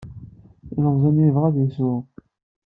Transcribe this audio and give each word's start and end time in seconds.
Ilemẓi-nni 0.73 1.23
yebɣa 1.27 1.45
ad 1.49 1.55
isew. 1.65 1.95